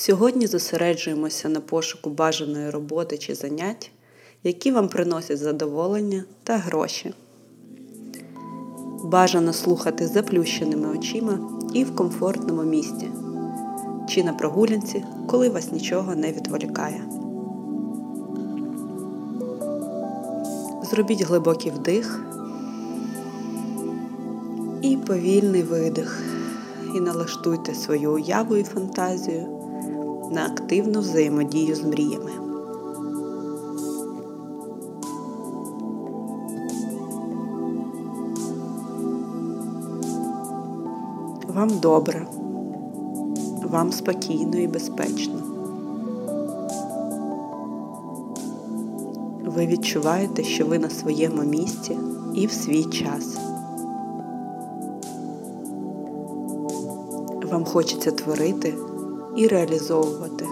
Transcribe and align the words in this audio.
Сьогодні 0.00 0.46
зосереджуємося 0.46 1.48
на 1.48 1.60
пошуку 1.60 2.10
бажаної 2.10 2.70
роботи 2.70 3.18
чи 3.18 3.34
занять, 3.34 3.90
які 4.44 4.70
вам 4.70 4.88
приносять 4.88 5.38
задоволення 5.38 6.24
та 6.44 6.56
гроші. 6.56 7.14
Бажано 9.04 9.52
слухати 9.52 10.06
заплющеними 10.06 10.88
очима 10.88 11.38
і 11.74 11.84
в 11.84 11.96
комфортному 11.96 12.62
місці, 12.62 13.08
чи 14.08 14.24
на 14.24 14.32
прогулянці, 14.32 15.04
коли 15.26 15.48
вас 15.48 15.72
нічого 15.72 16.14
не 16.14 16.32
відволікає. 16.32 17.04
Зробіть 20.90 21.22
глибокий 21.22 21.72
вдих 21.72 22.20
і 24.82 24.96
повільний 24.96 25.62
видих. 25.62 26.22
І 26.96 27.00
налаштуйте 27.00 27.74
свою 27.74 28.12
уяву 28.12 28.56
і 28.56 28.64
фантазію 28.64 29.57
на 30.30 30.46
активну 30.46 31.00
взаємодію 31.00 31.74
з 31.74 31.84
мріями. 31.84 32.30
Вам 41.54 41.78
добре, 41.82 42.26
вам 43.62 43.92
спокійно 43.92 44.56
і 44.56 44.66
безпечно. 44.66 45.34
Ви 49.44 49.66
відчуваєте, 49.66 50.44
що 50.44 50.66
ви 50.66 50.78
на 50.78 50.90
своєму 50.90 51.42
місці 51.42 51.96
і 52.34 52.46
в 52.46 52.52
свій 52.52 52.84
час. 52.84 53.38
Вам 57.50 57.64
хочеться 57.64 58.10
творити 58.10 58.74
і 59.38 59.46
реалізовувати. 59.46 60.46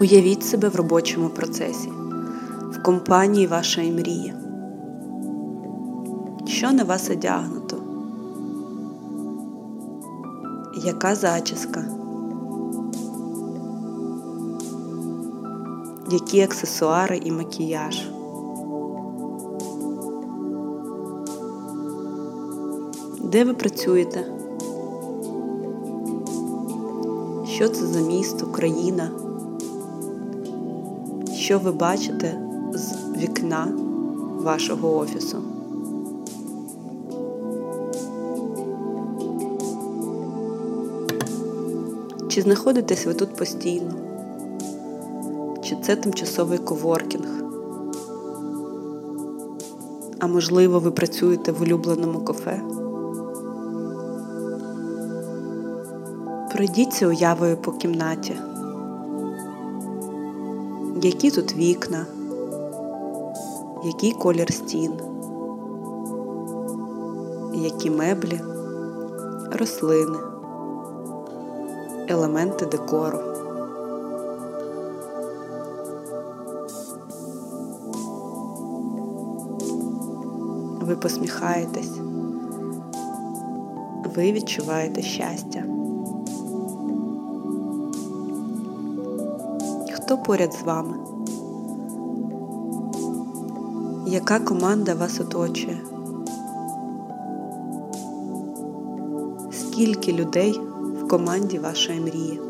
Уявіть 0.00 0.44
себе 0.44 0.68
в 0.68 0.76
робочому 0.76 1.28
процесі, 1.28 1.92
в 2.70 2.82
компанії 2.82 3.46
вашої 3.46 3.92
мрії. 3.92 4.34
Що 6.46 6.72
на 6.72 6.84
вас 6.84 7.10
одягнуто? 7.10 7.76
Яка 10.84 11.14
зачіска? 11.14 11.84
Які 16.10 16.40
аксесуари 16.40 17.20
і 17.24 17.32
макіяж? 17.32 18.08
Де 23.22 23.44
ви 23.44 23.54
працюєте? 23.54 24.41
Що 27.62 27.68
це 27.68 27.86
за 27.86 28.00
місто, 28.00 28.46
країна? 28.46 29.10
Що 31.34 31.58
ви 31.58 31.72
бачите 31.72 32.38
з 32.74 32.94
вікна 33.18 33.68
вашого 34.40 34.96
офісу? 34.96 35.38
Чи 42.28 42.42
знаходитесь 42.42 43.06
ви 43.06 43.14
тут 43.14 43.36
постійно? 43.36 43.94
Чи 45.64 45.76
це 45.82 45.96
тимчасовий 45.96 46.58
коворкінг? 46.58 47.44
А 50.18 50.26
можливо, 50.26 50.78
ви 50.78 50.90
працюєте 50.90 51.52
в 51.52 51.62
улюбленому 51.62 52.20
кафе? 52.20 52.62
Пройдіться 56.52 57.06
уявою 57.06 57.56
по 57.56 57.72
кімнаті. 57.72 58.36
Які 61.02 61.30
тут 61.30 61.54
вікна, 61.56 62.06
який 63.84 64.12
колір 64.12 64.52
стін, 64.52 64.92
які 67.54 67.90
меблі, 67.90 68.40
рослини, 69.52 70.18
елементи 72.08 72.66
декору. 72.66 73.18
Ви 80.80 80.96
посміхаєтесь, 80.96 81.98
ви 84.16 84.32
відчуваєте 84.32 85.02
щастя. 85.02 85.64
Хто 90.12 90.22
поряд 90.22 90.54
з 90.54 90.62
вами? 90.62 90.94
Яка 94.06 94.40
команда 94.40 94.94
вас 94.94 95.20
оточує? 95.20 95.78
Скільки 99.50 100.12
людей 100.12 100.60
в 101.02 101.08
команді 101.08 101.58
вашої 101.58 102.00
мрії? 102.00 102.40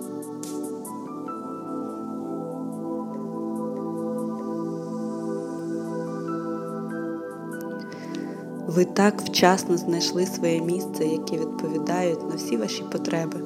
Ви 8.67 8.85
так 8.85 9.21
вчасно 9.21 9.77
знайшли 9.77 10.27
своє 10.27 10.61
місце, 10.61 11.05
яке 11.05 11.39
відповідають 11.39 12.29
на 12.31 12.37
всі 12.37 12.57
ваші 12.57 12.83
потреби. 12.93 13.41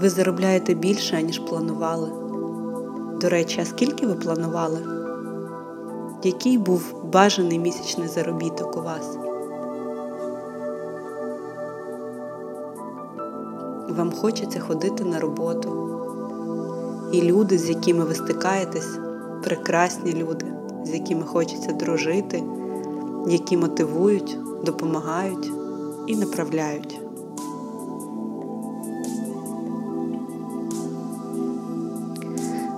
Ви 0.00 0.10
заробляєте 0.10 0.74
більше, 0.74 1.22
ніж 1.22 1.38
планували. 1.38 2.25
До 3.20 3.28
речі, 3.28 3.60
а 3.60 3.64
скільки 3.64 4.06
ви 4.06 4.14
планували? 4.14 4.78
Який 6.22 6.58
був 6.58 6.94
бажаний 7.12 7.58
місячний 7.58 8.08
заробіток 8.08 8.76
у 8.76 8.80
вас? 8.80 9.18
Вам 13.88 14.12
хочеться 14.12 14.60
ходити 14.60 15.04
на 15.04 15.20
роботу. 15.20 15.82
І 17.12 17.22
люди, 17.22 17.58
з 17.58 17.68
якими 17.68 18.04
ви 18.04 18.14
стикаєтесь, 18.14 18.98
прекрасні 19.44 20.12
люди, 20.12 20.46
з 20.84 20.94
якими 20.94 21.22
хочеться 21.22 21.72
дружити, 21.72 22.42
які 23.28 23.56
мотивують, 23.56 24.38
допомагають 24.64 25.52
і 26.06 26.16
направляють. 26.16 27.05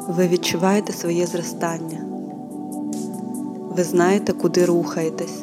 Ви 0.08 0.28
відчуваєте 0.28 0.92
своє 0.92 1.26
зростання. 1.26 1.98
Ви 3.76 3.84
знаєте, 3.84 4.32
куди 4.32 4.64
рухаєтесь. 4.64 5.42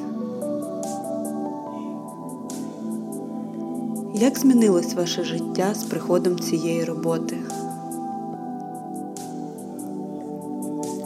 Як 4.13 4.37
змінилось 4.37 4.93
ваше 4.93 5.23
життя 5.23 5.73
з 5.73 5.83
приходом 5.83 6.39
цієї 6.39 6.83
роботи? 6.83 7.37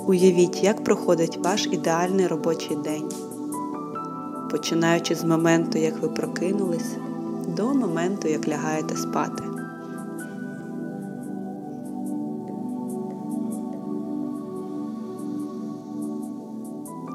Уявіть, 0.07 0.63
як 0.63 0.83
проходить 0.83 1.39
ваш 1.43 1.67
ідеальний 1.71 2.27
робочий 2.27 2.77
день, 2.77 3.09
починаючи 4.51 5.15
з 5.15 5.23
моменту, 5.23 5.77
як 5.77 6.01
ви 6.01 6.07
прокинулись, 6.07 6.95
до 7.57 7.73
моменту, 7.73 8.27
як 8.27 8.47
лягаєте 8.47 8.95
спати. 8.95 9.48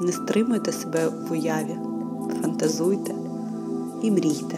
Не 0.05 0.11
стримуйте 0.11 0.71
себе 0.71 1.07
в 1.07 1.31
уяві, 1.31 1.77
фантазуйте 2.41 3.15
і 4.01 4.11
мрійте. 4.11 4.57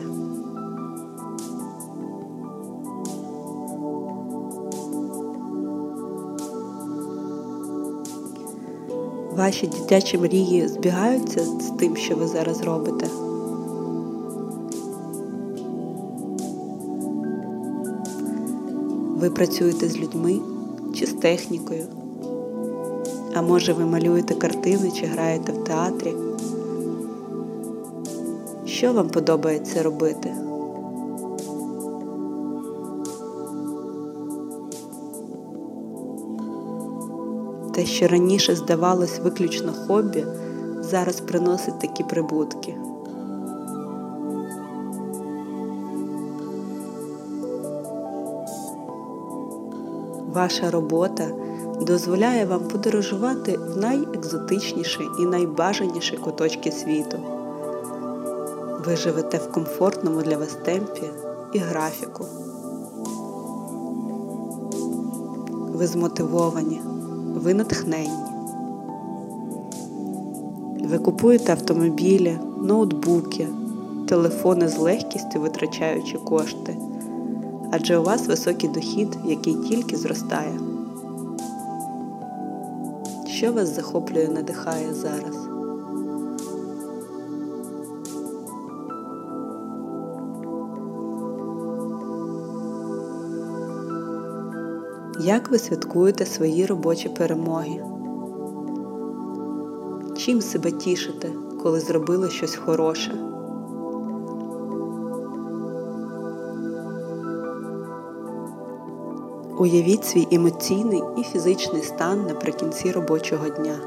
Ваші 9.36 9.68
дитячі 9.68 10.18
мрії 10.18 10.68
збігаються 10.68 11.46
з 11.46 11.72
тим, 11.80 11.96
що 11.96 12.16
ви 12.16 12.28
зараз 12.28 12.62
робите. 12.62 13.08
Ви 19.16 19.30
працюєте 19.30 19.90
з 19.90 19.98
людьми 19.98 20.40
чи 20.96 21.06
з 21.06 21.14
технікою. 21.14 21.86
А 23.38 23.42
може 23.42 23.74
ви 23.74 23.86
малюєте 23.86 24.36
картини 24.36 24.92
чи 24.92 25.06
граєте 25.06 25.52
в 25.52 25.64
театрі? 25.64 26.14
Що 28.66 28.94
вам 28.94 29.10
подобається 29.10 29.84
робити? 29.84 30.34
Те, 37.74 37.86
що 37.86 38.08
раніше 38.08 38.56
здавалось 38.56 39.20
виключно 39.20 39.74
хобі, 39.88 40.26
зараз 40.82 41.20
приносить 41.20 41.80
такі 41.80 42.04
прибутки. 42.04 42.76
Ваша 50.34 50.72
робота 50.72 51.47
дозволяє 51.82 52.46
вам 52.46 52.60
подорожувати 52.60 53.58
в 53.58 53.78
найекзотичніші 53.78 55.10
і 55.20 55.26
найбажаніші 55.26 56.18
куточки 56.18 56.72
світу. 56.72 57.18
Ви 58.86 58.96
живете 58.96 59.38
в 59.38 59.52
комфортному 59.52 60.22
для 60.22 60.38
вас 60.38 60.58
темпі 60.66 61.04
і 61.54 61.60
графіку. 61.60 62.26
Ви 65.74 65.88
змотивовані, 65.88 66.82
ви 67.36 67.54
натхненні. 67.54 68.28
Ви 70.90 70.98
купуєте 70.98 71.52
автомобілі, 71.52 72.38
ноутбуки, 72.62 73.48
телефони 74.08 74.68
з 74.68 74.78
легкістю 74.78 75.40
витрачаючи 75.40 76.18
кошти, 76.18 76.78
адже 77.72 77.98
у 77.98 78.04
вас 78.04 78.28
високий 78.28 78.70
дохід, 78.70 79.18
який 79.26 79.56
тільки 79.56 79.96
зростає. 79.98 80.60
Що 83.38 83.54
вас 83.54 83.76
захоплює, 83.76 84.28
надихає 84.28 84.94
зараз? 84.94 85.36
Як 95.20 95.52
ви 95.52 95.60
святкуєте 95.60 96.26
свої 96.26 96.66
робочі 96.66 97.10
перемоги? 97.10 97.84
Чим 100.18 100.42
себе 100.42 100.72
тішите, 100.72 101.30
коли 101.64 101.80
зробили 101.80 102.30
щось 102.30 102.56
хороше? 102.56 103.37
Уявіть 109.60 110.06
свій 110.06 110.28
емоційний 110.32 111.04
і 111.18 111.24
фізичний 111.24 111.82
стан 111.82 112.26
наприкінці 112.28 112.92
робочого 112.92 113.50
дня. 113.50 113.80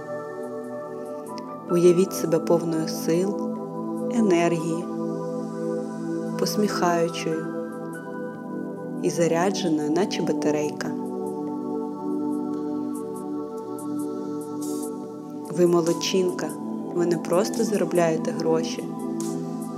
Уявіть 1.70 2.12
себе 2.12 2.38
повною 2.38 2.88
сил, 2.88 3.36
енергії, 4.14 4.84
посміхаючою 6.38 7.46
і 9.02 9.10
зарядженою, 9.10 9.90
наче 9.90 10.22
батарейка. 10.22 10.88
Ви 15.58 15.66
молодчинка, 15.66 16.48
ви 16.94 17.06
не 17.06 17.18
просто 17.18 17.64
заробляєте 17.64 18.30
гроші, 18.30 18.84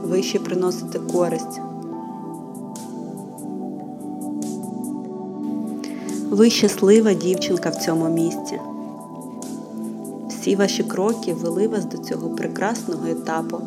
ви 0.05 0.23
ще 0.23 0.39
приносите 0.39 0.99
користь. 0.99 1.61
Ви 6.33 6.51
щаслива 6.51 7.15
дівчинка 7.15 7.71
в 7.71 7.77
цьому 7.77 8.09
місці. 8.09 8.61
Всі 10.29 10.57
ваші 10.57 10.83
кроки 10.83 11.35
вели 11.35 11.69
вас 11.69 11.85
до 11.85 11.99
цього 11.99 12.31
прекрасного 12.31 13.07
етапу. 13.07 13.59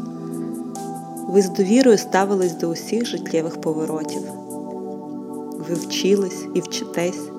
Ви 1.29 1.41
з 1.41 1.49
довірою 1.49 1.97
ставились 1.97 2.55
до 2.55 2.69
усіх 2.69 3.05
життєвих 3.05 3.61
поворотів. 3.61 4.21
Ви 5.69 5.75
вчились 5.75 6.45
і 6.53 6.61
вчитесь, 6.61 7.29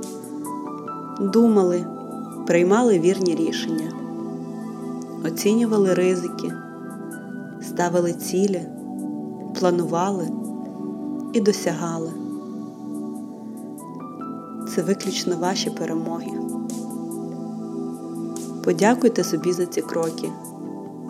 думали, 1.20 1.86
приймали 2.46 2.98
вірні 2.98 3.34
рішення, 3.34 3.92
оцінювали 5.24 5.94
ризики, 5.94 6.52
ставили 7.62 8.12
цілі, 8.12 8.62
планували 9.54 10.28
і 11.32 11.40
досягали 11.40 12.25
це 14.76 14.82
виключно 14.82 15.36
ваші 15.36 15.70
перемоги. 15.70 16.30
Подякуйте 18.64 19.24
собі 19.24 19.52
за 19.52 19.66
ці 19.66 19.82
кроки 19.82 20.28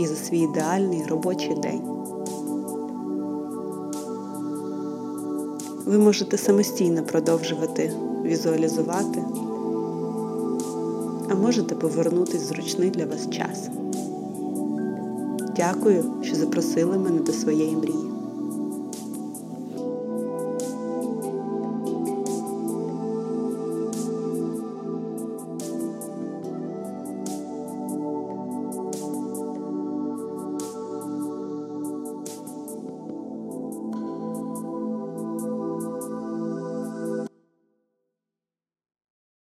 і 0.00 0.06
за 0.06 0.14
свій 0.16 0.38
ідеальний 0.38 1.06
робочий 1.08 1.54
день. 1.54 1.82
Ви 5.86 5.98
можете 5.98 6.38
самостійно 6.38 7.02
продовжувати 7.02 7.92
візуалізувати, 8.24 9.22
а 11.30 11.34
можете 11.34 11.74
повернутися 11.74 12.38
в 12.38 12.48
зручний 12.48 12.90
для 12.90 13.06
вас 13.06 13.30
час. 13.30 13.68
Дякую, 15.56 16.04
що 16.22 16.36
запросили 16.36 16.98
мене 16.98 17.20
до 17.20 17.32
своєї 17.32 17.76
мрії. 17.76 18.05